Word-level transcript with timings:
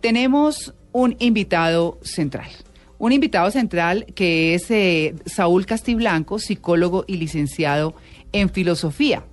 Tenemos 0.00 0.74
un 0.92 1.16
invitado 1.18 1.98
central. 2.02 2.48
Un 2.98 3.10
invitado 3.10 3.50
central 3.50 4.06
que 4.14 4.54
es 4.54 4.70
eh, 4.70 5.16
Saúl 5.26 5.66
Castiblanco, 5.66 6.38
psicólogo 6.38 7.04
y 7.08 7.16
licenciado 7.16 7.96
en 8.30 8.48
filosofía. 8.48 9.24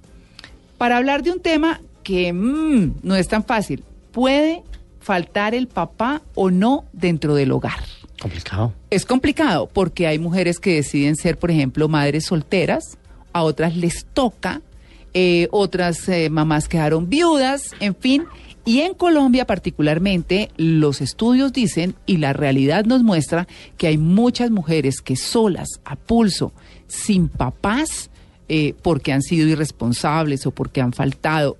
Para 0.79 0.97
hablar 0.97 1.21
de 1.21 1.29
un 1.29 1.39
tema 1.39 1.81
que 2.01 2.33
mm, 2.33 2.95
no 3.03 3.15
es 3.15 3.27
tan 3.27 3.43
fácil. 3.43 3.83
¿Puede 4.11 4.63
faltar 5.01 5.53
el 5.53 5.67
papá 5.67 6.23
o 6.33 6.49
no 6.49 6.85
dentro 6.93 7.35
del 7.35 7.51
hogar? 7.51 7.83
Complicado. 8.19 8.73
Es 8.89 9.05
complicado 9.05 9.69
porque 9.71 10.07
hay 10.07 10.17
mujeres 10.17 10.59
que 10.59 10.73
deciden 10.73 11.15
ser, 11.15 11.37
por 11.37 11.51
ejemplo, 11.51 11.87
madres 11.89 12.25
solteras, 12.25 12.97
a 13.33 13.43
otras 13.43 13.75
les 13.75 14.07
toca, 14.15 14.63
eh, 15.13 15.47
otras 15.51 16.09
eh, 16.09 16.31
mamás 16.31 16.67
quedaron 16.67 17.07
viudas, 17.07 17.69
en 17.79 17.95
fin. 17.95 18.23
Y 18.65 18.81
en 18.81 18.95
Colombia 18.95 19.45
particularmente, 19.45 20.49
los 20.57 20.99
estudios 20.99 21.53
dicen 21.53 21.93
y 22.07 22.17
la 22.17 22.33
realidad 22.33 22.83
nos 22.85 23.03
muestra 23.03 23.47
que 23.77 23.85
hay 23.85 23.99
muchas 23.99 24.49
mujeres 24.49 25.01
que 25.01 25.15
solas, 25.15 25.67
a 25.85 25.95
pulso, 25.95 26.51
sin 26.87 27.29
papás, 27.29 28.09
eh, 28.49 28.73
porque 28.81 29.13
han 29.13 29.21
sido 29.21 29.47
irresponsables 29.47 30.47
o 30.47 30.51
porque 30.51 30.81
han 30.81 30.93
faltado. 30.93 31.57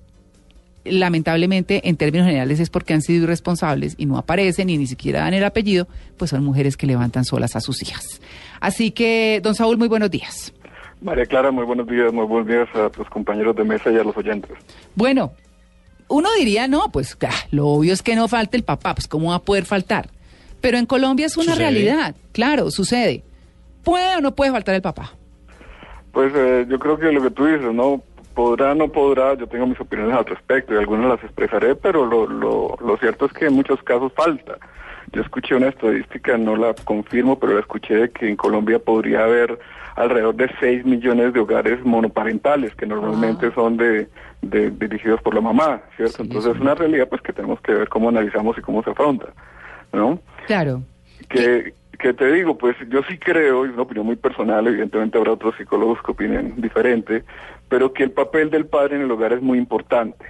Lamentablemente, 0.84 1.88
en 1.88 1.96
términos 1.96 2.26
generales, 2.26 2.58
es 2.58 2.70
porque 2.70 2.94
han 2.94 3.02
sido 3.02 3.24
irresponsables 3.24 3.94
y 3.98 4.06
no 4.06 4.18
aparecen 4.18 4.68
y 4.68 4.76
ni 4.76 4.88
siquiera 4.88 5.20
dan 5.20 5.34
el 5.34 5.44
apellido, 5.44 5.86
pues 6.16 6.30
son 6.30 6.44
mujeres 6.44 6.76
que 6.76 6.86
levantan 6.88 7.24
solas 7.24 7.54
a 7.54 7.60
sus 7.60 7.82
hijas. 7.82 8.20
Así 8.60 8.90
que, 8.90 9.40
don 9.42 9.54
Saúl, 9.54 9.78
muy 9.78 9.88
buenos 9.88 10.10
días. 10.10 10.52
María 11.00 11.26
Clara, 11.26 11.52
muy 11.52 11.64
buenos 11.64 11.86
días, 11.86 12.12
muy 12.12 12.24
buenos 12.24 12.48
días 12.48 12.68
a 12.74 12.88
tus 12.88 13.08
compañeros 13.10 13.54
de 13.54 13.64
mesa 13.64 13.92
y 13.92 13.96
a 13.96 14.02
los 14.02 14.16
oyentes. 14.16 14.50
Bueno, 14.94 15.32
uno 16.08 16.28
diría, 16.38 16.68
no, 16.68 16.90
pues 16.92 17.16
ah, 17.26 17.30
lo 17.50 17.66
obvio 17.68 17.92
es 17.92 18.02
que 18.02 18.14
no 18.16 18.28
falte 18.28 18.56
el 18.56 18.62
papá, 18.64 18.94
pues 18.94 19.08
cómo 19.08 19.30
va 19.30 19.36
a 19.36 19.42
poder 19.42 19.64
faltar. 19.64 20.08
Pero 20.60 20.78
en 20.78 20.86
Colombia 20.86 21.26
es 21.26 21.36
una 21.36 21.52
¿Sucede? 21.52 21.58
realidad, 21.58 22.14
claro, 22.32 22.70
sucede. 22.70 23.22
¿Puede 23.84 24.16
o 24.16 24.20
no 24.20 24.34
puede 24.34 24.50
faltar 24.50 24.74
el 24.74 24.82
papá? 24.82 25.12
Pues 26.12 26.32
eh, 26.34 26.66
yo 26.68 26.78
creo 26.78 26.98
que 26.98 27.12
lo 27.12 27.22
que 27.22 27.30
tú 27.30 27.44
dices, 27.46 27.72
¿no? 27.72 28.02
Podrá, 28.34 28.74
no 28.74 28.88
podrá, 28.88 29.34
yo 29.34 29.46
tengo 29.46 29.66
mis 29.66 29.80
opiniones 29.80 30.16
al 30.16 30.24
respecto 30.26 30.74
y 30.74 30.78
algunas 30.78 31.08
las 31.08 31.22
expresaré, 31.24 31.74
pero 31.74 32.04
lo, 32.04 32.26
lo, 32.26 32.76
lo 32.80 32.96
cierto 32.98 33.26
es 33.26 33.32
que 33.32 33.46
en 33.46 33.54
muchos 33.54 33.82
casos 33.82 34.12
falta. 34.14 34.58
Yo 35.12 35.22
escuché 35.22 35.54
una 35.54 35.68
estadística, 35.68 36.36
no 36.36 36.56
la 36.56 36.74
confirmo, 36.74 37.38
pero 37.38 37.54
la 37.54 37.60
escuché 37.60 37.94
de 37.94 38.10
que 38.10 38.28
en 38.28 38.36
Colombia 38.36 38.78
podría 38.78 39.24
haber 39.24 39.58
alrededor 39.96 40.34
de 40.36 40.50
6 40.60 40.84
millones 40.84 41.32
de 41.32 41.40
hogares 41.40 41.84
monoparentales, 41.84 42.74
que 42.74 42.86
normalmente 42.86 43.46
Ah. 43.46 43.52
son 43.54 43.76
de, 43.76 44.08
de- 44.42 44.70
dirigidos 44.70 45.20
por 45.22 45.34
la 45.34 45.40
mamá, 45.40 45.80
¿cierto? 45.96 46.18
Sí, 46.18 46.22
Entonces 46.24 46.52
sí. 46.52 46.56
es 46.56 46.62
una 46.62 46.74
realidad 46.74 47.08
pues 47.08 47.22
que 47.22 47.32
tenemos 47.32 47.60
que 47.62 47.72
ver 47.72 47.88
cómo 47.88 48.08
analizamos 48.10 48.56
y 48.58 48.60
cómo 48.60 48.82
se 48.82 48.90
afronta, 48.90 49.28
¿no? 49.92 50.18
Claro. 50.46 50.82
que, 51.30 51.72
que 51.98 52.12
te 52.12 52.30
digo, 52.30 52.56
pues 52.58 52.76
yo 52.88 53.00
sí 53.08 53.16
creo, 53.18 53.64
y 53.64 53.68
es 53.68 53.74
una 53.74 53.82
opinión 53.84 54.06
muy 54.06 54.16
personal, 54.16 54.66
evidentemente 54.66 55.16
habrá 55.18 55.32
otros 55.32 55.54
psicólogos 55.56 56.00
que 56.02 56.12
opinen 56.12 56.54
diferente, 56.60 57.24
pero 57.70 57.92
que 57.94 58.04
el 58.04 58.10
papel 58.12 58.50
del 58.50 58.66
padre 58.66 58.96
en 58.96 59.02
el 59.02 59.10
hogar 59.10 59.32
es 59.32 59.40
muy 59.42 59.56
importante 59.58 60.24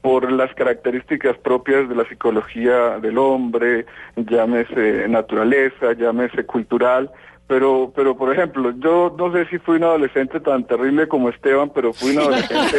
por 0.00 0.32
las 0.32 0.52
características 0.54 1.36
propias 1.38 1.88
de 1.88 1.94
la 1.94 2.04
psicología 2.08 2.98
del 2.98 3.18
hombre, 3.18 3.86
llámese 4.16 5.06
naturaleza, 5.08 5.92
llámese 5.92 6.44
cultural, 6.44 7.08
pero, 7.46 7.92
pero 7.94 8.16
por 8.16 8.32
ejemplo, 8.32 8.72
yo 8.78 9.14
no 9.18 9.32
sé 9.32 9.46
si 9.46 9.58
fui 9.58 9.76
un 9.76 9.84
adolescente 9.84 10.40
tan 10.40 10.64
terrible 10.64 11.08
como 11.08 11.28
Esteban, 11.28 11.70
pero 11.74 11.92
fui 11.92 12.12
un 12.12 12.20
adolescente, 12.20 12.78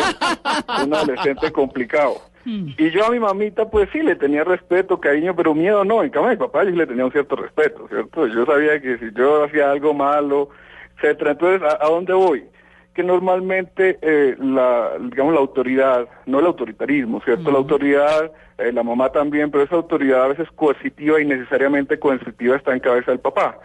un 0.84 0.94
adolescente 0.94 1.52
complicado. 1.52 2.16
Y 2.46 2.90
yo 2.90 3.06
a 3.06 3.10
mi 3.10 3.20
mamita, 3.20 3.70
pues 3.70 3.88
sí, 3.94 4.02
le 4.02 4.18
tenía 4.18 4.44
respeto, 4.44 5.00
cariño, 5.00 5.34
pero 5.34 5.56
miedo 5.56 5.86
no. 5.86 6.04
En 6.04 6.10
cambio, 6.10 6.30
a 6.30 6.34
mi 6.34 6.38
papá 6.38 6.66
yo 6.66 6.72
le 6.72 6.86
tenía 6.86 7.06
un 7.06 7.12
cierto 7.12 7.38
respeto, 7.38 7.88
¿cierto? 7.88 8.28
Yo 8.28 8.46
sabía 8.46 8.82
que 8.82 8.98
si 8.98 9.14
yo 9.16 9.46
hacía 9.46 9.72
algo 9.72 9.94
malo, 9.94 10.50
etcétera. 10.98 11.32
Entonces, 11.32 11.62
¿a, 11.62 11.86
a 11.86 11.90
dónde 11.90 12.14
voy? 12.14 12.44
Que 12.94 13.02
normalmente 13.02 13.98
eh, 14.02 14.36
la, 14.40 14.92
digamos, 15.00 15.34
la 15.34 15.40
autoridad, 15.40 16.08
no 16.26 16.40
el 16.40 16.46
autoritarismo, 16.48 17.22
¿cierto? 17.22 17.50
La 17.50 17.60
autoridad, 17.60 18.32
eh, 18.58 18.74
la 18.74 18.84
mamá 18.84 19.10
también, 19.10 19.50
pero 19.50 19.64
esa 19.64 19.76
autoridad 19.76 20.26
a 20.26 20.28
veces 20.28 20.50
coercitiva 20.56 21.22
y 21.22 21.26
necesariamente 21.26 21.98
coercitiva 21.98 22.58
está 22.58 22.74
en 22.74 22.82
cabeza 22.82 23.12
del 23.12 23.22
papá. 23.22 23.58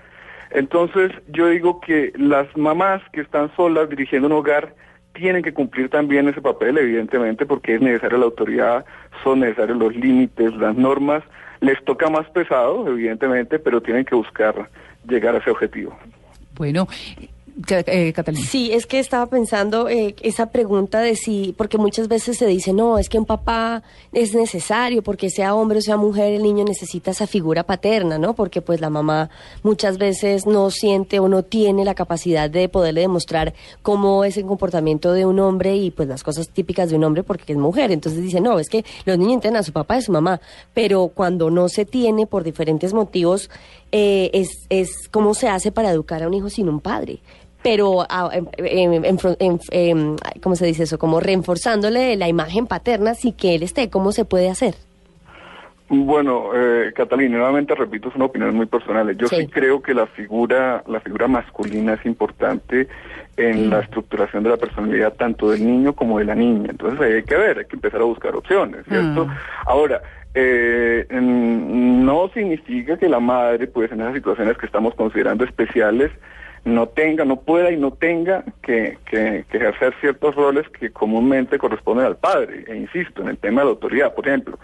Entonces, 0.51 1.13
yo 1.29 1.49
digo 1.49 1.81
que 1.81 2.13
las 2.17 2.55
mamás 2.57 3.03
que 3.13 3.21
están 3.21 3.55
solas 3.57 3.89
dirigiendo 3.89 4.29
un 4.29 4.35
hogar 4.35 4.75
tienen 5.13 5.43
que 5.43 5.53
cumplir 5.53 5.91
también 5.91 6.29
ese 6.29 6.41
papel, 6.41 6.79
evidentemente, 6.79 7.45
porque 7.45 7.75
es 7.75 7.81
necesaria 7.81 8.19
la 8.19 8.27
autoridad, 8.27 8.85
son 9.25 9.41
necesarios 9.41 9.79
los 9.79 9.95
límites, 9.95 10.55
las 10.57 10.77
normas. 10.77 11.23
Les 11.61 11.83
toca 11.85 12.09
más 12.09 12.29
pesado, 12.31 12.87
evidentemente, 12.89 13.59
pero 13.59 13.83
tienen 13.83 14.05
que 14.05 14.15
buscar 14.15 14.69
llegar 15.09 15.35
a 15.35 15.39
ese 15.39 15.51
objetivo. 15.51 15.99
Bueno, 16.55 16.87
eh. 17.67 18.15
Sí, 18.49 18.71
es 18.73 18.87
que 18.87 19.01
estaba 19.01 19.27
pensando 19.27 19.89
eh, 19.89 20.15
esa 20.23 20.47
pregunta 20.51 21.01
de 21.01 21.17
si, 21.17 21.55
porque 21.57 21.77
muchas 21.77 22.07
veces 22.07 22.39
se 22.39 22.47
dice, 22.47 22.73
no, 22.73 22.99
es 22.99 23.09
que 23.09 23.19
un 23.19 23.25
papá 23.25 23.83
es 24.13 24.35
necesario, 24.35 25.03
porque 25.03 25.29
sea 25.29 25.55
hombre 25.55 25.79
o 25.79 25.83
sea 25.83 25.97
mujer, 25.97 26.35
el 26.35 26.43
niño 26.43 26.65
necesita 26.65 27.11
esa 27.11 27.27
figura 27.27 27.65
paterna, 27.65 28.17
¿no? 28.17 28.35
Porque 28.35 28.63
pues 28.63 28.81
la 28.81 28.91
mamá 28.91 29.31
muchas 29.63 29.99
veces 29.99 30.47
no 30.47 30.71
siente 30.71 31.19
o 31.19 31.29
no 31.29 31.43
tiene 31.43 31.85
la 31.85 31.95
capacidad 31.95 32.49
de 32.49 32.69
poderle 32.69 33.01
demostrar 33.01 33.55
cómo 33.83 34.25
es 34.25 34.37
el 34.37 34.47
comportamiento 34.47 35.13
de 35.13 35.27
un 35.27 35.41
hombre 35.41 35.77
y 35.77 35.91
pues 35.91 36.09
las 36.09 36.23
cosas 36.23 36.51
típicas 36.51 36.91
de 36.91 36.97
un 36.97 37.05
hombre 37.05 37.25
porque 37.25 37.53
es 37.53 37.59
mujer. 37.59 37.91
Entonces 37.91 38.23
dice, 38.23 38.41
no, 38.41 38.61
es 38.61 38.69
que 38.69 38.85
los 39.05 39.19
niños 39.19 39.35
entienden 39.35 39.61
a 39.61 39.65
su 39.65 39.73
papá 39.73 39.97
y 39.97 39.99
a 39.99 40.03
su 40.03 40.13
mamá, 40.13 40.41
pero 40.75 41.09
cuando 41.09 41.51
no 41.51 41.69
se 41.69 41.85
tiene 41.85 42.27
por 42.27 42.45
diferentes 42.45 42.93
motivos, 42.93 43.51
eh, 43.91 44.31
es, 44.33 44.67
es 44.69 45.09
cómo 45.11 45.35
se 45.35 45.49
hace 45.49 45.73
para 45.73 45.91
educar 45.91 46.23
a 46.23 46.29
un 46.29 46.35
hijo 46.35 46.51
sin 46.51 46.69
un 46.69 46.81
padre 46.81 47.21
pero 47.69 48.07
ah, 48.09 48.31
em, 48.33 48.47
em, 48.57 49.05
em, 49.05 49.19
em, 49.41 49.59
em, 49.71 50.17
¿cómo 50.43 50.57
se 50.57 50.65
dice 50.65 50.85
eso? 50.85 50.99
Como 50.99 51.21
reforzándole 51.21 52.17
la 52.17 52.27
imagen 52.27 52.67
paterna 52.67 53.15
sin 53.15 53.35
que 53.35 53.55
él 53.55 53.63
esté. 53.63 53.91
¿Cómo 53.91 54.11
se 54.13 54.25
puede 54.25 54.49
hacer? 54.49 54.75
Bueno, 55.91 56.51
eh, 56.55 56.93
Catalina, 56.95 57.37
nuevamente 57.37 57.75
repito, 57.75 58.11
son 58.11 58.23
opiniones 58.23 58.57
muy 58.57 58.65
personales. 58.65 59.19
Yo 59.19 59.27
sí. 59.29 59.37
Sí. 59.37 59.47
creo 59.49 59.83
que 59.83 59.93
la 59.93 60.07
figura, 60.07 60.83
la 60.87 61.01
figura 61.01 61.29
masculina 61.29 61.93
es 61.93 62.07
importante 62.07 62.89
en 63.37 63.69
la 63.69 63.81
estructuración 63.81 64.45
de 64.45 64.51
la 64.51 64.57
personalidad 64.57 65.13
tanto 65.13 65.51
del 65.51 65.67
niño 65.67 65.93
como 65.93 66.19
de 66.19 66.25
la 66.25 66.35
niña. 66.35 66.71
Entonces 66.71 66.99
ahí 67.01 67.13
hay 67.13 67.23
que 67.23 67.37
ver, 67.37 67.59
hay 67.59 67.65
que 67.67 67.77
empezar 67.77 68.01
a 68.01 68.05
buscar 68.05 68.35
opciones, 68.35 68.87
¿cierto? 68.89 69.27
Ah. 69.29 69.39
Ahora, 69.67 70.01
eh, 70.35 71.07
mm, 71.11 72.05
no 72.05 72.31
significa 72.33 72.97
que 72.97 73.11
la 73.11 73.21
madre, 73.21 73.67
pues 73.67 73.93
en 73.93 74.01
esas 74.01 74.15
situaciones 74.15 74.57
que 74.57 74.67
estamos 74.67 74.95
considerando 74.95 75.45
especiales, 75.45 76.11
no 76.65 76.89
tenga, 76.89 77.25
no 77.25 77.41
pueda 77.41 77.71
y 77.71 77.77
no 77.77 77.93
tenga 77.93 78.45
que, 78.63 78.99
que- 79.11 79.45
ejercer 79.51 79.95
ciertos 80.01 80.35
roles 80.35 80.69
que 80.69 80.91
comúnmente 80.91 81.59
corresponden 81.59 82.07
al 82.07 82.17
padre. 82.17 82.65
E 82.67 82.77
insisto, 82.77 83.23
en 83.23 83.29
el 83.29 83.39
tema 83.39 83.61
de 83.61 83.67
la 83.67 83.71
autoridad, 83.71 84.15
por 84.15 84.27
ejemplo. 84.29 84.59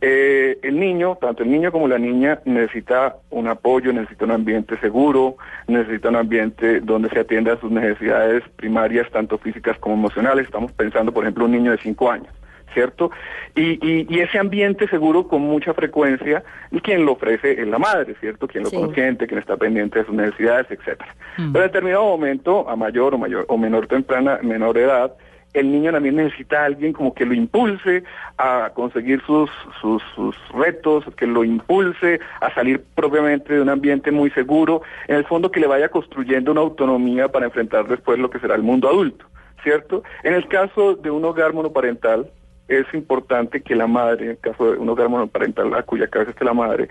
Eh, 0.00 0.58
el 0.62 0.78
niño, 0.78 1.16
tanto 1.18 1.44
el 1.44 1.50
niño 1.50 1.72
como 1.72 1.88
la 1.88 1.98
niña, 1.98 2.40
necesita 2.44 3.16
un 3.30 3.48
apoyo, 3.48 3.90
necesita 3.92 4.26
un 4.26 4.32
ambiente 4.32 4.76
seguro, 4.80 5.36
necesita 5.66 6.10
un 6.10 6.16
ambiente 6.16 6.80
donde 6.80 7.08
se 7.08 7.20
atienda 7.20 7.54
a 7.54 7.60
sus 7.60 7.70
necesidades 7.70 8.42
primarias, 8.56 9.10
tanto 9.10 9.38
físicas 9.38 9.78
como 9.78 9.94
emocionales. 9.94 10.44
Estamos 10.46 10.72
pensando, 10.72 11.12
por 11.12 11.24
ejemplo, 11.24 11.46
un 11.46 11.52
niño 11.52 11.70
de 11.70 11.78
cinco 11.78 12.10
años. 12.10 12.28
¿Cierto? 12.74 13.10
Y, 13.54 13.78
y, 13.86 14.06
y 14.10 14.20
ese 14.20 14.38
ambiente 14.38 14.86
seguro 14.88 15.26
con 15.28 15.40
mucha 15.42 15.72
frecuencia, 15.72 16.42
quien 16.82 17.06
lo 17.06 17.12
ofrece 17.12 17.52
es 17.60 17.66
la 17.68 17.78
madre, 17.78 18.14
¿cierto? 18.20 18.46
Quien 18.48 18.64
lo 18.64 18.70
Sí. 18.70 18.76
consiente, 18.76 19.26
quien 19.26 19.38
está 19.40 19.56
pendiente 19.56 20.00
de 20.00 20.04
sus 20.04 20.14
necesidades, 20.14 20.66
etcétera. 20.70 21.14
Mm. 21.38 21.52
Pero 21.52 21.64
en 21.64 21.70
determinado 21.70 22.04
momento, 22.04 22.68
a 22.68 22.76
mayor 22.76 23.14
o 23.14 23.18
mayor 23.18 23.46
o 23.48 23.56
menor 23.56 23.86
temprana, 23.86 24.38
menor 24.42 24.76
edad, 24.76 25.14
el 25.54 25.70
niño 25.70 25.92
también 25.92 26.16
necesita 26.16 26.62
a 26.62 26.64
alguien 26.64 26.92
como 26.92 27.14
que 27.14 27.24
lo 27.24 27.32
impulse 27.32 28.02
a 28.38 28.72
conseguir 28.74 29.22
sus, 29.24 29.48
sus, 29.80 30.02
sus 30.16 30.36
retos, 30.52 31.04
que 31.16 31.28
lo 31.28 31.44
impulse 31.44 32.18
a 32.40 32.52
salir 32.54 32.82
propiamente 32.96 33.54
de 33.54 33.60
un 33.60 33.68
ambiente 33.68 34.10
muy 34.10 34.30
seguro, 34.32 34.82
en 35.06 35.14
el 35.14 35.24
fondo 35.26 35.52
que 35.52 35.60
le 35.60 35.68
vaya 35.68 35.88
construyendo 35.90 36.50
una 36.50 36.60
autonomía 36.62 37.28
para 37.28 37.46
enfrentar 37.46 37.86
después 37.86 38.18
lo 38.18 38.30
que 38.30 38.40
será 38.40 38.56
el 38.56 38.64
mundo 38.64 38.88
adulto, 38.88 39.26
¿cierto? 39.62 40.02
En 40.24 40.34
el 40.34 40.48
caso 40.48 40.96
de 40.96 41.10
un 41.12 41.24
hogar 41.24 41.52
monoparental, 41.52 42.28
es 42.68 42.86
importante 42.94 43.60
que 43.60 43.74
la 43.74 43.86
madre, 43.86 44.24
en 44.24 44.30
el 44.32 44.38
caso 44.38 44.72
de 44.72 44.78
un 44.78 44.88
hogar 44.88 45.08
monoparental 45.08 45.74
a 45.74 45.82
cuya 45.82 46.08
cabeza 46.08 46.30
esté 46.30 46.44
la 46.44 46.54
madre, 46.54 46.88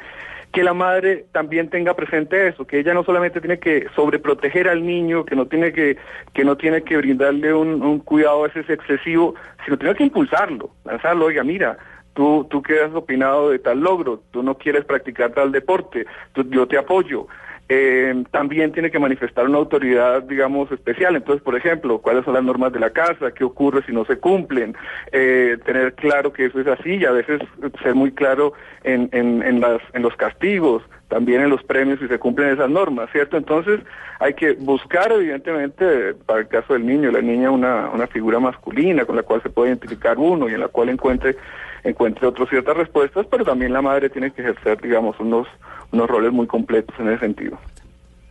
que 0.52 0.64
la 0.64 0.74
madre 0.74 1.26
también 1.32 1.70
tenga 1.70 1.96
presente 1.96 2.48
eso, 2.48 2.66
que 2.66 2.80
ella 2.80 2.94
no 2.94 3.04
solamente 3.04 3.42
tiene 3.42 3.58
que 3.58 3.88
sobreproteger 3.96 4.70
al 4.70 4.86
niño, 4.86 5.26
que 5.26 5.36
no 5.36 5.48
tiene 5.48 5.74
que, 5.74 5.98
que 6.32 6.46
no 6.46 6.56
tiene 6.58 6.84
que 6.84 6.98
brindarle 6.98 7.54
un, 7.54 7.82
un 7.82 8.00
cuidado 8.00 8.46
a 8.46 8.48
excesivo, 8.48 9.34
sino 9.66 9.78
tiene 9.80 9.96
que 9.96 10.04
impulsarlo, 10.04 10.70
lanzarlo, 10.86 11.26
oiga, 11.26 11.44
mira, 11.44 11.78
tú, 12.14 12.46
tú 12.52 12.62
qué 12.62 12.82
has 12.82 12.94
opinado 12.94 13.50
de 13.50 13.60
tal 13.60 13.80
logro, 13.80 14.22
tú 14.32 14.44
no 14.44 14.56
quieres 14.58 14.86
practicar 14.86 15.32
tal 15.32 15.52
deporte, 15.52 16.06
yo 16.36 16.68
te 16.68 16.78
apoyo. 16.78 17.28
Eh, 17.70 18.24
también 18.32 18.72
tiene 18.72 18.92
que 18.92 19.00
manifestar 19.00 19.46
una 19.46 19.58
autoridad, 19.58 20.24
digamos, 20.24 20.72
especial. 20.72 21.16
Entonces, 21.16 21.44
por 21.44 21.56
ejemplo, 21.56 22.00
cuáles 22.00 22.26
son 22.26 22.34
las 22.34 22.44
normas 22.44 22.74
de 22.74 22.80
la 22.80 22.90
casa, 22.90 23.32
qué 23.32 23.44
ocurre 23.44 23.84
si 23.86 23.92
no 23.92 24.06
se 24.06 24.18
cumplen, 24.18 24.76
eh, 25.12 25.58
tener 25.66 25.94
claro 25.94 26.34
que 26.34 26.46
eso 26.46 26.60
es 26.60 26.68
así 26.68 26.96
y 26.96 27.06
a 27.06 27.12
veces 27.12 27.42
ser 27.82 27.96
muy 27.96 28.12
claro 28.12 28.54
en, 28.84 29.10
en, 29.12 29.42
en, 29.44 29.62
las, 29.62 29.82
en 29.94 30.02
los 30.02 30.16
castigos, 30.16 30.84
también 31.14 31.42
en 31.42 31.52
los 31.52 31.62
premios 31.62 32.00
si 32.00 32.08
se 32.08 32.18
cumplen 32.18 32.50
esas 32.50 32.72
normas, 32.72 33.08
¿cierto? 33.12 33.38
Entonces 33.38 33.82
hay 34.20 34.34
que 34.34 34.54
buscar, 34.54 35.12
evidentemente, 35.12 36.16
para 36.26 36.40
el 36.40 36.48
caso 36.48 36.74
del 36.74 36.88
niño, 36.88 37.12
la 37.12 37.22
niña, 37.22 37.52
una, 37.52 37.92
una 37.92 38.08
figura 38.08 38.40
masculina 38.40 39.06
con 39.06 39.16
la 39.16 39.22
cual 39.22 39.40
se 39.44 39.52
puede 39.52 39.70
identificar 39.70 40.18
uno 40.18 40.50
y 40.50 40.56
en 40.56 40.60
la 40.62 40.70
cual 40.70 40.90
encuentre 40.90 41.36
encuentre 41.84 42.26
otras 42.26 42.50
ciertas 42.50 42.76
respuestas, 42.76 43.28
pero 43.30 43.46
también 43.46 43.74
la 43.74 43.84
madre 43.84 44.10
tiene 44.10 44.32
que 44.32 44.42
ejercer, 44.42 44.82
digamos, 44.82 45.20
unos, 45.20 45.46
unos 45.92 46.10
roles 46.10 46.32
muy 46.32 46.48
completos 46.48 46.96
en 46.98 47.10
ese 47.10 47.20
sentido. 47.20 47.60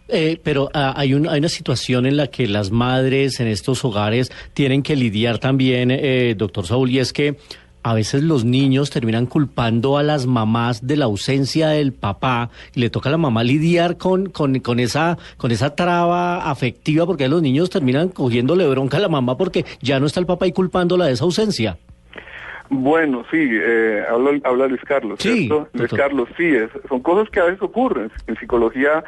Eh, 0.08 0.40
pero 0.42 0.68
ah, 0.74 0.94
hay, 0.96 1.14
un, 1.14 1.28
hay 1.28 1.38
una 1.38 1.48
situación 1.48 2.06
en 2.06 2.16
la 2.16 2.26
que 2.26 2.48
las 2.48 2.72
madres 2.72 3.38
en 3.38 3.46
estos 3.46 3.84
hogares 3.84 4.32
tienen 4.54 4.82
que 4.82 4.96
lidiar 4.96 5.38
también, 5.38 5.90
eh, 5.92 6.34
doctor 6.36 6.66
Saúl, 6.66 6.90
y 6.90 6.98
es 6.98 7.12
que 7.12 7.36
a 7.82 7.94
veces 7.94 8.22
los 8.22 8.44
niños 8.44 8.90
terminan 8.90 9.26
culpando 9.26 9.98
a 9.98 10.02
las 10.02 10.26
mamás 10.26 10.86
de 10.86 10.96
la 10.96 11.06
ausencia 11.06 11.68
del 11.68 11.92
papá 11.92 12.50
y 12.74 12.80
le 12.80 12.90
toca 12.90 13.08
a 13.08 13.12
la 13.12 13.18
mamá 13.18 13.42
lidiar 13.42 13.96
con, 13.96 14.28
con, 14.28 14.58
con 14.60 14.80
esa, 14.80 15.18
con 15.36 15.50
esa 15.50 15.74
traba 15.74 16.50
afectiva 16.50 17.06
porque 17.06 17.28
los 17.28 17.42
niños 17.42 17.70
terminan 17.70 18.08
cogiéndole 18.08 18.66
bronca 18.68 18.98
a 18.98 19.00
la 19.00 19.08
mamá 19.08 19.36
porque 19.36 19.64
ya 19.80 19.98
no 20.00 20.06
está 20.06 20.20
el 20.20 20.26
papá 20.26 20.46
y 20.46 20.52
culpándola 20.52 21.06
de 21.06 21.12
esa 21.12 21.24
ausencia. 21.24 21.76
Bueno, 22.74 23.24
sí, 23.30 23.36
eh, 23.50 24.02
habla, 24.10 24.40
habla 24.44 24.66
Luis 24.66 24.80
Carlos, 24.82 25.18
sí, 25.20 25.46
¿cierto? 25.46 25.68
Luis 25.74 25.92
Carlos, 25.92 26.28
sí, 26.38 26.46
es, 26.46 26.70
son 26.88 27.00
cosas 27.00 27.28
que 27.28 27.40
a 27.40 27.44
veces 27.44 27.60
ocurren. 27.60 28.10
En 28.26 28.36
psicología, 28.38 29.04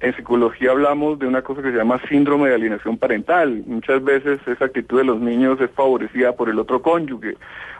en 0.00 0.14
psicología 0.14 0.72
hablamos 0.72 1.18
de 1.18 1.26
una 1.26 1.42
cosa 1.42 1.62
que 1.62 1.70
se 1.70 1.76
llama 1.76 2.00
síndrome 2.08 2.48
de 2.48 2.54
alienación 2.54 2.98
parental. 2.98 3.62
Muchas 3.66 4.02
veces 4.04 4.40
esa 4.46 4.66
actitud 4.66 4.98
de 4.98 5.04
los 5.04 5.20
niños 5.20 5.60
es 5.60 5.70
favorecida 5.70 6.32
por 6.32 6.48
el 6.48 6.58
otro 6.58 6.82
cónyuge, 6.82 7.36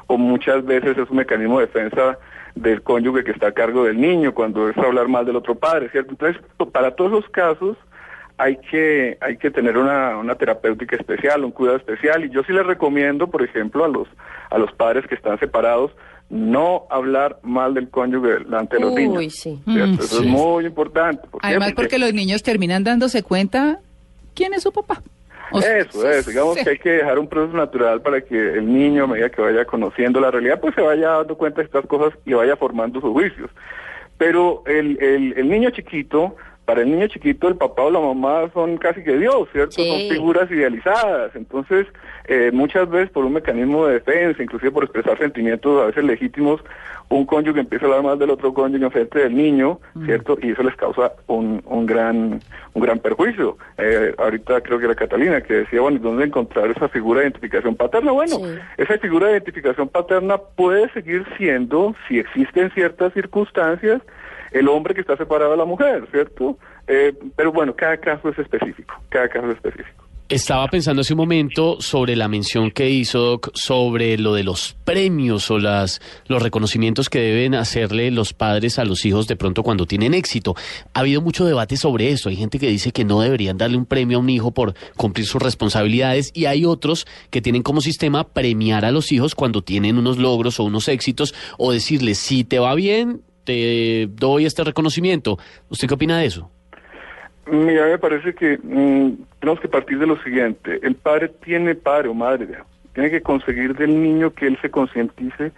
o 0.07 0.17
muchas 0.17 0.65
veces 0.65 0.97
es 0.97 1.11
un 1.11 1.19
mecanismo 1.19 1.61
de 1.61 1.67
defensa 1.67 2.19
del 2.55 2.83
cónyuge 2.83 3.23
que 3.23 3.33
está 3.33 3.49
a 3.49 3.53
cargo 3.53 3.85
del 3.85 4.01
niño 4.01 4.33
cuando 4.33 4.71
es 4.71 4.79
hablar 4.79 5.09
mal 5.09 5.27
del 5.27 5.37
otro 5.37 5.55
padre, 5.55 5.91
¿cierto? 5.91 6.13
Entonces, 6.13 6.43
para 6.73 6.93
todos 6.93 7.11
los 7.11 7.29
casos, 7.29 7.77
hay 8.39 8.57
que, 8.59 9.19
hay 9.21 9.37
que 9.37 9.51
tener 9.51 9.77
una, 9.77 10.17
una 10.17 10.35
terapéutica 10.35 10.97
especial, 10.97 11.45
un 11.45 11.51
cuidado 11.51 11.77
especial. 11.77 12.25
Y 12.25 12.31
yo 12.31 12.43
sí 12.45 12.53
les 12.53 12.67
recomiendo, 12.67 13.29
por 13.29 13.43
ejemplo, 13.43 13.85
a 13.85 13.89
los, 13.89 14.09
a 14.51 14.59
los 14.59 14.73
padres 14.73 15.07
que 15.07 15.15
están 15.15 15.39
separados, 15.39 15.93
no 16.29 16.87
hablar 16.91 17.39
mal 17.43 17.75
del 17.75 17.89
cónyuge 17.89 18.41
delante 18.45 18.77
de 18.77 18.83
los 18.83 18.93
Uy, 18.95 19.09
niños. 19.09 19.35
sí. 19.35 19.61
Mm, 19.65 19.95
Eso 20.01 20.21
es 20.23 20.27
muy 20.27 20.67
importante. 20.67 21.27
Además, 21.41 21.73
porque 21.75 21.99
los 21.99 22.13
niños 22.13 22.43
terminan 22.43 22.83
dándose 22.85 23.23
cuenta 23.23 23.79
quién 24.35 24.53
es 24.55 24.63
su 24.65 24.73
papá. 24.73 25.03
O 25.53 25.61
sea, 25.63 25.79
Eso 25.79 26.11
es, 26.11 26.27
digamos 26.27 26.57
sí. 26.59 26.65
que 26.65 26.71
hay 26.71 26.79
que 26.79 26.91
dejar 26.91 27.21
un 27.21 27.29
proceso 27.29 27.57
natural 27.57 28.03
para 28.03 28.21
que 28.21 28.35
el 28.55 28.67
niño, 28.73 29.05
a 29.05 29.07
medida 29.07 29.31
que 29.31 29.41
vaya 29.41 29.65
conociendo 29.65 30.21
la 30.21 30.33
realidad, 30.33 30.61
pues 30.61 30.75
se 30.75 30.81
vaya 30.83 31.11
dando 31.11 31.37
cuenta 31.37 31.61
de 31.61 31.67
estas 31.67 31.87
cosas 31.87 32.19
y 32.27 32.33
vaya 32.33 32.57
formando 32.57 33.01
sus 33.01 33.13
juicios. 33.13 33.49
Pero 34.19 34.65
el, 34.67 34.99
el, 35.01 35.35
el 35.37 35.49
niño 35.49 35.71
chiquito, 35.71 36.35
para 36.67 36.83
el 36.83 36.91
niño 36.91 37.07
chiquito 37.07 37.49
el 37.49 37.57
papá 37.57 37.83
o 37.85 37.91
la 37.91 38.01
mamá 38.01 38.51
son 38.53 38.77
casi 38.77 39.03
que 39.03 39.17
Dios, 39.17 39.49
¿cierto? 39.53 39.71
Sí. 39.77 39.89
Son 39.89 40.11
figuras 40.17 40.51
idealizadas. 40.51 41.35
Entonces, 41.35 41.87
eh, 42.27 42.51
muchas 42.53 42.91
veces 42.91 43.11
por 43.11 43.25
un 43.25 43.33
mecanismo 43.35 43.87
de 43.87 43.95
defensa, 43.95 44.43
inclusive 44.43 44.73
por 44.73 44.83
expresar 44.85 45.17
sentimientos 45.17 45.81
a 45.83 45.87
veces 45.87 46.05
legítimos, 46.05 46.61
un 47.09 47.25
cónyuge 47.25 47.61
empieza 47.61 47.85
a 47.85 47.89
hablar 47.89 48.03
más 48.03 48.19
del 48.19 48.31
otro 48.31 48.53
cónyuge 48.53 48.85
en 48.85 48.91
frente 48.91 49.21
del 49.21 49.37
niño, 49.37 49.79
¿cierto? 50.07 50.37
Y 50.43 50.51
eso 50.51 50.65
les 50.65 50.75
causa 50.75 51.13
un, 51.29 51.63
un 51.65 51.87
gran 51.87 52.41
un 52.75 52.83
gran 52.83 52.99
perjuicio. 52.99 53.57
Eh, 53.79 54.13
ahorita 54.19 54.61
creo 54.61 54.79
que 54.81 54.87
era 54.87 54.95
Catalina 54.97 55.41
que 55.41 55.55
decía, 55.55 55.81
bueno, 55.81 55.99
¿y 55.99 56.01
¿dónde 56.01 56.25
encontrar 56.25 56.69
esa 56.73 56.89
figura 56.89 57.21
de 57.21 57.27
identificación 57.27 57.77
paterna? 57.77 58.11
Bueno, 58.11 58.37
Sí. 58.39 58.59
esa 58.77 58.99
figura 58.99 59.27
de 59.29 59.33
identificación 59.35 59.89
paterna 59.89 60.37
puede 60.37 60.91
seguir 60.91 61.25
siendo, 61.39 61.95
si 62.09 62.19
existen 62.19 62.71
ciertas 62.73 63.13
circunstancias, 63.15 64.03
el 64.53 64.69
hombre 64.69 64.95
que 64.95 65.01
está 65.01 65.17
separado 65.17 65.53
de 65.53 65.57
la 65.57 65.65
mujer, 65.65 66.07
¿cierto? 66.11 66.59
Eh, 66.87 67.15
pero 67.37 67.53
bueno, 67.53 67.75
cada 67.75 67.97
caso 67.97 68.29
es 68.29 68.39
específico, 68.39 68.95
cada 69.09 69.29
caso 69.29 69.51
es 69.51 69.57
específico. 69.57 70.07
Estaba 70.29 70.67
pensando 70.67 71.03
hace 71.03 71.13
un 71.13 71.19
momento 71.19 71.81
sobre 71.81 72.17
la 72.17 72.27
mención 72.27 72.73
que 72.73 72.91
hizo 72.91 73.21
Doc 73.21 73.51
sobre 73.55 74.19
lo 74.19 74.35
de 74.35 74.43
los 74.43 74.77
premios 74.85 75.53
o 75.53 75.61
las, 75.61 76.01
los 76.27 76.43
reconocimientos 76.43 77.09
que 77.09 77.21
deben 77.21 77.55
hacerle 77.55 78.11
los 78.11 78.33
padres 78.33 78.81
a 78.81 78.85
los 78.85 79.05
hijos 79.05 79.29
de 79.29 79.37
pronto 79.37 79.63
cuando 79.63 79.87
tienen 79.87 80.15
éxito. 80.15 80.57
Ha 80.95 81.01
habido 81.01 81.23
mucho 81.23 81.45
debate 81.45 81.77
sobre 81.77 82.11
eso. 82.11 82.29
Hay 82.29 82.35
gente 82.35 82.59
que 82.59 82.67
dice 82.67 82.91
que 82.91 83.05
no 83.05 83.21
deberían 83.21 83.57
darle 83.57 83.77
un 83.77 83.87
premio 83.87 84.19
a 84.19 84.21
un 84.21 84.29
hijo 84.29 84.51
por 84.51 84.75
cumplir 84.97 85.27
sus 85.27 85.41
responsabilidades 85.41 86.33
y 86.35 86.47
hay 86.47 86.65
otros 86.65 87.07
que 87.31 87.41
tienen 87.41 87.63
como 87.63 87.81
sistema 87.81 88.27
premiar 88.27 88.85
a 88.85 88.91
los 88.91 89.13
hijos 89.13 89.37
cuando 89.37 89.63
tienen 89.63 89.97
unos 89.97 90.19
logros 90.19 90.59
o 90.59 90.65
unos 90.65 90.89
éxitos 90.89 91.37
o 91.57 91.71
decirles 91.71 92.19
si 92.19 92.43
te 92.43 92.59
va 92.59 92.75
bien, 92.75 93.23
te 93.47 94.09
doy 94.11 94.45
este 94.45 94.63
reconocimiento. 94.63 95.39
¿Usted 95.71 95.89
qué 95.89 95.95
opina 95.95 96.19
de 96.19 96.27
eso? 96.27 96.51
Mira, 97.47 97.87
me 97.87 97.99
parece 97.99 98.35
que 98.35 98.59
mm, 98.59 99.13
tenemos 99.41 99.61
que 99.61 99.69
partir 99.69 99.99
de 99.99 100.07
lo 100.07 100.21
siguiente. 100.23 100.81
El 100.83 100.97
padre 100.97 101.29
tiene 101.29 101.75
padre 101.75 102.09
o 102.09 102.15
madre, 102.15 102.49
tiene 102.93 103.11
que 103.11 103.23
conseguir 103.23 103.75
del 103.75 104.03
niño 104.03 104.35
que 104.35 104.49
él 104.49 104.59
se 104.61 104.71
concientice 104.71 105.53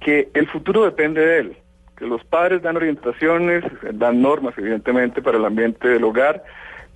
que 0.00 0.30
el 0.32 0.48
futuro 0.48 0.84
depende 0.84 1.20
de 1.20 1.38
él, 1.38 1.56
que 1.96 2.06
los 2.06 2.24
padres 2.24 2.62
dan 2.62 2.76
orientaciones, 2.76 3.64
dan 3.92 4.22
normas, 4.22 4.54
evidentemente, 4.56 5.20
para 5.20 5.36
el 5.36 5.44
ambiente 5.44 5.88
del 5.88 6.04
hogar, 6.04 6.42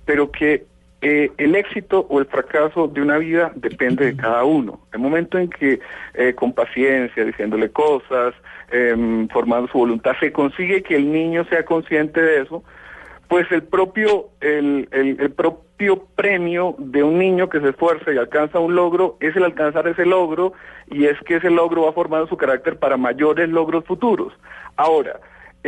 pero 0.05 0.31
que 0.31 0.65
eh, 1.07 1.31
el 1.37 1.53
éxito 1.53 2.07
o 2.09 2.17
el 2.19 2.25
fracaso 2.25 2.87
de 2.87 2.99
una 2.99 3.19
vida 3.19 3.51
depende 3.53 4.05
de 4.05 4.17
cada 4.17 4.43
uno. 4.43 4.79
El 4.91 5.01
momento 5.01 5.37
en 5.37 5.51
que 5.51 5.79
eh, 6.15 6.33
con 6.33 6.51
paciencia, 6.51 7.23
diciéndole 7.23 7.69
cosas, 7.69 8.33
em, 8.71 9.27
formando 9.27 9.67
su 9.67 9.77
voluntad, 9.77 10.13
se 10.19 10.31
consigue 10.31 10.81
que 10.81 10.95
el 10.95 11.11
niño 11.11 11.45
sea 11.45 11.63
consciente 11.63 12.19
de 12.19 12.41
eso, 12.41 12.63
pues 13.27 13.45
el 13.51 13.61
propio, 13.61 14.29
el, 14.41 14.89
el, 14.91 15.21
el 15.21 15.31
propio 15.31 16.07
premio 16.15 16.73
de 16.79 17.03
un 17.03 17.19
niño 17.19 17.49
que 17.49 17.59
se 17.59 17.69
esfuerza 17.69 18.11
y 18.11 18.17
alcanza 18.17 18.57
un 18.57 18.73
logro 18.73 19.17
es 19.19 19.35
el 19.35 19.43
alcanzar 19.43 19.87
ese 19.87 20.07
logro 20.07 20.53
y 20.89 21.05
es 21.05 21.19
que 21.19 21.35
ese 21.35 21.51
logro 21.51 21.83
va 21.83 21.93
formando 21.93 22.25
su 22.25 22.35
carácter 22.35 22.79
para 22.79 22.97
mayores 22.97 23.47
logros 23.49 23.85
futuros. 23.85 24.33
Ahora, 24.75 25.19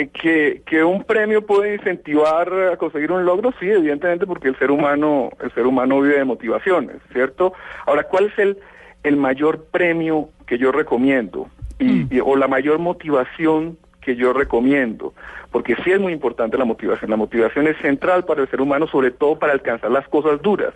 que, 0.05 0.61
que 0.65 0.83
un 0.83 1.03
premio 1.03 1.45
puede 1.45 1.73
incentivar 1.75 2.53
a 2.71 2.77
conseguir 2.77 3.11
un 3.11 3.25
logro, 3.25 3.51
sí, 3.59 3.67
evidentemente, 3.69 4.27
porque 4.27 4.47
el 4.49 4.57
ser 4.59 4.69
humano, 4.69 5.31
el 5.41 5.51
ser 5.53 5.65
humano 5.65 6.01
vive 6.01 6.17
de 6.19 6.25
motivaciones, 6.25 6.97
¿cierto? 7.11 7.53
Ahora, 7.87 8.03
¿cuál 8.03 8.25
es 8.25 8.37
el, 8.37 8.57
el 9.03 9.17
mayor 9.17 9.65
premio 9.71 10.29
que 10.45 10.57
yo 10.59 10.71
recomiendo? 10.71 11.47
Y, 11.79 12.15
y- 12.15 12.19
o 12.19 12.35
la 12.35 12.47
mayor 12.47 12.79
motivación 12.79 13.77
que 14.01 14.15
yo 14.15 14.33
recomiendo, 14.33 15.13
porque 15.51 15.75
sí 15.83 15.91
es 15.91 15.99
muy 15.99 16.13
importante 16.13 16.57
la 16.57 16.65
motivación. 16.65 17.09
La 17.11 17.17
motivación 17.17 17.67
es 17.67 17.77
central 17.77 18.23
para 18.25 18.41
el 18.41 18.49
ser 18.49 18.61
humano, 18.61 18.87
sobre 18.87 19.11
todo 19.11 19.37
para 19.37 19.53
alcanzar 19.53 19.91
las 19.91 20.07
cosas 20.07 20.41
duras. 20.41 20.73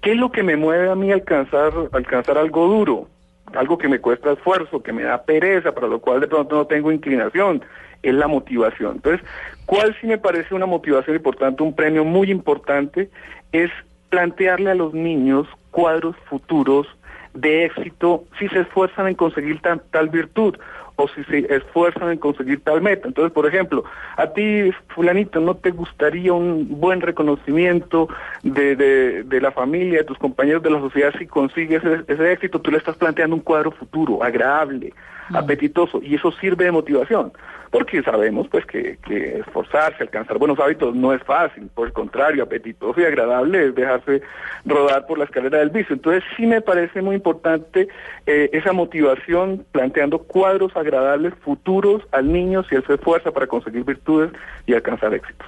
¿Qué 0.00 0.12
es 0.12 0.16
lo 0.18 0.30
que 0.32 0.42
me 0.42 0.56
mueve 0.56 0.90
a 0.90 0.94
mí 0.94 1.10
a 1.10 1.14
alcanzar, 1.14 1.72
alcanzar 1.92 2.36
algo 2.36 2.66
duro? 2.66 3.08
Algo 3.56 3.78
que 3.78 3.88
me 3.88 4.00
cuesta 4.00 4.32
esfuerzo, 4.32 4.82
que 4.82 4.92
me 4.92 5.02
da 5.04 5.22
pereza, 5.22 5.72
para 5.72 5.86
lo 5.88 6.00
cual 6.00 6.20
de 6.20 6.28
pronto 6.28 6.56
no 6.56 6.66
tengo 6.66 6.90
inclinación, 6.92 7.62
es 8.02 8.14
la 8.14 8.26
motivación. 8.26 8.96
Entonces, 8.96 9.26
¿cuál 9.66 9.96
sí 10.00 10.06
me 10.06 10.18
parece 10.18 10.54
una 10.54 10.66
motivación 10.66 11.16
importante, 11.16 11.62
un 11.62 11.74
premio 11.74 12.04
muy 12.04 12.30
importante? 12.30 13.08
Es 13.52 13.70
plantearle 14.10 14.70
a 14.70 14.74
los 14.74 14.92
niños 14.94 15.46
cuadros 15.70 16.14
futuros 16.28 16.86
de 17.32 17.64
éxito 17.64 18.24
si 18.38 18.48
se 18.48 18.60
esfuerzan 18.60 19.08
en 19.08 19.14
conseguir 19.14 19.60
tan- 19.60 19.82
tal 19.90 20.08
virtud 20.08 20.56
o 20.96 21.08
si 21.08 21.24
se 21.24 21.54
esfuerzan 21.54 22.10
en 22.10 22.18
conseguir 22.18 22.62
tal 22.62 22.80
meta. 22.80 23.08
Entonces, 23.08 23.32
por 23.32 23.46
ejemplo, 23.46 23.84
a 24.16 24.28
ti, 24.28 24.70
fulanito, 24.88 25.40
¿no 25.40 25.56
te 25.56 25.70
gustaría 25.70 26.32
un 26.32 26.80
buen 26.80 27.00
reconocimiento 27.00 28.08
de, 28.42 28.76
de, 28.76 29.22
de 29.24 29.40
la 29.40 29.50
familia, 29.50 29.98
de 29.98 30.04
tus 30.04 30.18
compañeros 30.18 30.62
de 30.62 30.70
la 30.70 30.80
sociedad 30.80 31.12
si 31.18 31.26
consigues 31.26 31.82
ese, 31.84 32.04
ese 32.06 32.32
éxito? 32.32 32.60
Tú 32.60 32.70
le 32.70 32.78
estás 32.78 32.96
planteando 32.96 33.36
un 33.36 33.42
cuadro 33.42 33.70
futuro, 33.70 34.22
agradable, 34.22 34.92
apetitoso, 35.32 36.00
y 36.02 36.14
eso 36.14 36.30
sirve 36.32 36.66
de 36.66 36.72
motivación, 36.72 37.32
porque 37.70 38.02
sabemos 38.02 38.46
pues 38.48 38.66
que, 38.66 38.98
que 39.06 39.38
esforzarse, 39.38 40.02
alcanzar 40.02 40.38
buenos 40.38 40.58
hábitos 40.60 40.94
no 40.94 41.14
es 41.14 41.22
fácil, 41.22 41.70
por 41.74 41.86
el 41.86 41.94
contrario, 41.94 42.42
apetitoso 42.42 43.00
y 43.00 43.04
agradable 43.04 43.68
es 43.68 43.74
dejarse 43.74 44.20
rodar 44.66 45.06
por 45.06 45.16
la 45.18 45.24
escalera 45.24 45.58
del 45.58 45.70
vicio. 45.70 45.94
Entonces 45.94 46.22
sí 46.36 46.46
me 46.46 46.60
parece 46.60 47.00
muy 47.00 47.16
importante 47.16 47.88
eh, 48.26 48.50
esa 48.52 48.72
motivación 48.74 49.64
planteando 49.72 50.18
cuadros 50.18 50.76
agradables 50.84 51.34
futuros 51.44 52.02
al 52.12 52.32
niño 52.32 52.64
si 52.68 52.74
él 52.74 52.84
se 52.86 52.94
esfuerza 52.94 53.30
para 53.30 53.46
conseguir 53.46 53.84
virtudes 53.84 54.30
y 54.66 54.74
alcanzar 54.74 55.14
éxitos. 55.14 55.46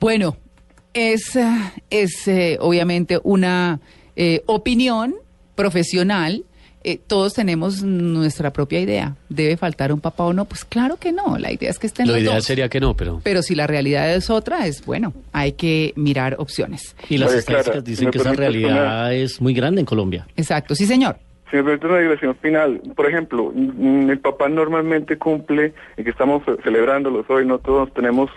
Bueno, 0.00 0.36
es, 0.94 1.38
es 1.90 2.28
eh, 2.28 2.56
obviamente 2.60 3.18
una 3.22 3.80
eh, 4.16 4.42
opinión 4.46 5.14
profesional 5.54 6.44
eh, 6.84 6.98
todos 7.06 7.34
tenemos 7.34 7.82
nuestra 7.82 8.52
propia 8.52 8.80
idea. 8.80 9.16
¿Debe 9.28 9.56
faltar 9.56 9.92
un 9.92 10.00
papá 10.00 10.24
o 10.24 10.32
no? 10.32 10.44
Pues 10.44 10.64
claro 10.64 10.96
que 10.96 11.12
no. 11.12 11.36
La 11.36 11.52
idea 11.52 11.70
es 11.70 11.78
que 11.78 11.88
estén 11.88 12.06
Lo 12.06 12.14
los 12.14 12.22
ideal 12.22 12.36
dos. 12.36 12.44
sería 12.44 12.68
que 12.68 12.80
no, 12.80 12.96
pero... 12.96 13.20
Pero 13.24 13.42
si 13.42 13.54
la 13.54 13.66
realidad 13.66 14.14
es 14.14 14.30
otra, 14.30 14.66
es 14.66 14.84
bueno, 14.86 15.12
hay 15.32 15.52
que 15.52 15.92
mirar 15.96 16.36
opciones. 16.38 16.94
Y 17.08 17.18
las 17.18 17.30
Oye, 17.30 17.38
estadísticas 17.40 17.64
Clara, 17.64 17.80
dicen 17.82 18.04
¿me 18.06 18.10
que 18.12 18.18
esa 18.18 18.32
realidad 18.32 19.12
es 19.12 19.40
muy 19.40 19.54
grande 19.54 19.80
en 19.80 19.86
Colombia. 19.86 20.26
Exacto, 20.36 20.74
sí 20.74 20.86
señor. 20.86 21.18
Si 21.50 21.56
me 21.56 21.64
permite 21.64 21.86
una 21.86 21.98
digresión 21.98 22.36
final, 22.36 22.80
por 22.94 23.06
ejemplo, 23.08 23.50
mm, 23.54 24.10
el 24.10 24.18
papá 24.18 24.48
normalmente 24.48 25.16
cumple, 25.16 25.72
y 25.96 26.04
que 26.04 26.10
estamos 26.10 26.42
celebrándolos 26.62 27.28
hoy, 27.28 27.46
no 27.46 27.58
todos 27.58 27.92
tenemos 27.94 28.30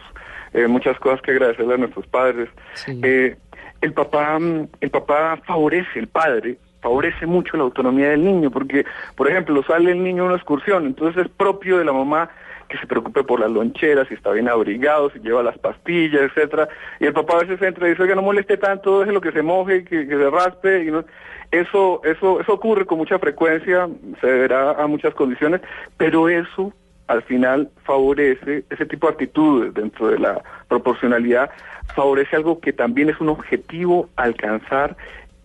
eh, 0.53 0.67
muchas 0.67 0.97
cosas 0.99 1.21
que 1.21 1.31
agradecerle 1.31 1.73
a 1.73 1.77
nuestros 1.77 2.07
padres. 2.07 2.49
Sí. 2.73 2.99
Eh, 3.03 3.35
el 3.81 3.93
papá, 3.93 4.39
mm, 4.39 4.67
el 4.81 4.89
papá 4.89 5.37
favorece, 5.45 5.99
el 5.99 6.07
padre 6.07 6.57
favorece 6.81 7.25
mucho 7.25 7.57
la 7.57 7.63
autonomía 7.63 8.09
del 8.09 8.23
niño, 8.23 8.49
porque, 8.51 8.85
por 9.15 9.29
ejemplo, 9.29 9.63
sale 9.63 9.91
el 9.91 10.03
niño 10.03 10.23
a 10.23 10.27
una 10.27 10.35
excursión, 10.35 10.85
entonces 10.85 11.25
es 11.25 11.31
propio 11.31 11.77
de 11.77 11.85
la 11.85 11.93
mamá 11.93 12.29
que 12.71 12.77
se 12.77 12.87
preocupe 12.87 13.23
por 13.23 13.41
las 13.41 13.51
loncheras, 13.51 14.07
si 14.07 14.13
está 14.13 14.31
bien 14.31 14.47
abrigado, 14.47 15.09
si 15.11 15.19
lleva 15.19 15.43
las 15.43 15.57
pastillas, 15.57 16.21
etcétera, 16.21 16.69
y 17.01 17.05
el 17.05 17.13
papá 17.13 17.35
a 17.35 17.39
veces 17.43 17.61
entra 17.61 17.85
y 17.85 17.91
dice, 17.91 18.03
oiga, 18.03 18.15
no 18.15 18.21
moleste 18.21 18.55
tanto, 18.55 19.01
déjelo 19.01 19.19
que 19.19 19.33
se 19.33 19.41
moje, 19.41 19.83
que, 19.83 20.07
que 20.07 20.17
se 20.17 20.29
raspe, 20.29 20.85
y 20.85 20.91
no, 20.91 21.03
eso, 21.51 22.01
eso, 22.05 22.39
eso 22.39 22.53
ocurre 22.53 22.85
con 22.85 22.97
mucha 22.97 23.19
frecuencia, 23.19 23.89
se 24.21 24.27
deberá 24.27 24.71
a 24.71 24.87
muchas 24.87 25.13
condiciones, 25.13 25.59
pero 25.97 26.29
eso 26.29 26.73
al 27.07 27.21
final 27.23 27.69
favorece 27.83 28.63
ese 28.69 28.85
tipo 28.85 29.07
de 29.07 29.13
actitudes 29.13 29.73
dentro 29.73 30.07
de 30.07 30.17
la 30.17 30.41
proporcionalidad, 30.69 31.51
favorece 31.93 32.37
algo 32.37 32.61
que 32.61 32.71
también 32.71 33.09
es 33.09 33.19
un 33.19 33.27
objetivo 33.27 34.07
alcanzar 34.15 34.95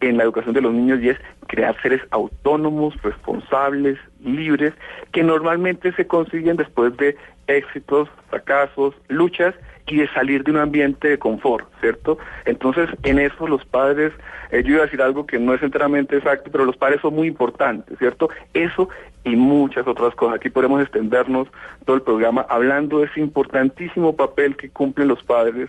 en 0.01 0.17
la 0.17 0.25
educación 0.25 0.55
de 0.55 0.61
los 0.61 0.73
niños 0.73 1.01
y 1.01 1.11
es 1.11 1.19
crear 1.47 1.81
seres 1.81 2.03
autónomos, 2.11 2.95
responsables, 3.03 3.99
libres, 4.23 4.75
que 5.13 5.23
normalmente 5.23 5.93
se 5.93 6.07
consiguen 6.07 6.57
después 6.57 6.97
de 6.97 7.17
éxitos, 7.47 8.09
fracasos, 8.29 8.95
luchas 9.09 9.55
y 9.87 9.99
de 9.99 10.09
salir 10.09 10.43
de 10.43 10.51
un 10.51 10.59
ambiente 10.59 11.09
de 11.09 11.19
confort, 11.19 11.69
¿cierto? 11.81 12.19
Entonces, 12.45 12.89
en 13.05 13.21
eso 13.21 13.47
los 13.47 13.65
padres, 13.65 14.13
eh, 14.51 14.63
yo 14.65 14.75
iba 14.75 14.83
a 14.83 14.87
decir 14.87 15.01
algo 15.01 15.27
que 15.27 15.39
no 15.39 15.55
es 15.55 15.63
enteramente 15.63 16.17
exacto, 16.17 16.51
pero 16.51 16.65
los 16.65 16.77
padres 16.77 17.01
son 17.01 17.15
muy 17.15 17.29
importantes, 17.29 17.97
¿cierto? 17.99 18.29
Eso 18.53 18.89
y 19.27 19.37
muchas 19.37 19.87
otras 19.87 20.15
cosas. 20.15 20.37
Aquí 20.37 20.49
podemos 20.49 20.81
extendernos 20.81 21.49
todo 21.85 21.97
el 21.97 22.03
programa 22.03 22.47
hablando 22.49 23.01
de 23.01 23.07
ese 23.07 23.21
importantísimo 23.21 24.15
papel 24.17 24.57
que 24.57 24.71
cumplen 24.71 25.09
los 25.09 25.23
padres 25.25 25.69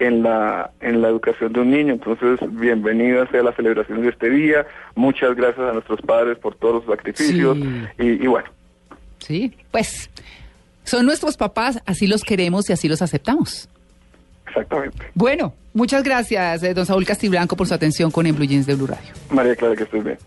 en 0.00 0.24
la 0.24 0.70
en 0.80 1.00
la 1.02 1.08
educación 1.08 1.52
de 1.52 1.60
un 1.60 1.70
niño. 1.70 1.92
Entonces, 1.92 2.40
bienvenida 2.58 3.28
sea 3.30 3.42
la 3.44 3.52
celebración 3.54 4.02
de 4.02 4.08
este 4.08 4.28
día. 4.30 4.66
Muchas 4.96 5.36
gracias 5.36 5.60
a 5.68 5.72
nuestros 5.72 6.00
padres 6.00 6.36
por 6.38 6.56
todos 6.56 6.84
los 6.84 6.96
sacrificios. 6.96 7.56
Sí. 7.58 8.02
Y, 8.02 8.24
y 8.24 8.26
bueno, 8.26 8.48
Sí, 9.18 9.52
pues 9.70 10.10
son 10.82 11.06
nuestros 11.06 11.36
papás, 11.36 11.80
así 11.86 12.06
los 12.06 12.22
queremos 12.24 12.68
y 12.68 12.72
así 12.72 12.88
los 12.88 13.00
aceptamos. 13.02 13.68
exactamente. 14.46 14.98
Bueno, 15.14 15.54
muchas 15.72 16.02
gracias, 16.02 16.62
eh, 16.62 16.74
don 16.74 16.84
Saúl 16.86 17.04
Castiblanco, 17.06 17.56
por 17.56 17.66
su 17.66 17.74
atención 17.74 18.10
con 18.10 18.26
En 18.26 18.34
Blue 18.36 18.44
Jeans 18.46 18.66
de 18.66 18.74
Blue 18.74 18.86
Radio. 18.86 19.12
María 19.30 19.54
Clara, 19.56 19.76
que 19.76 19.84
estés 19.84 20.04
bien. 20.04 20.18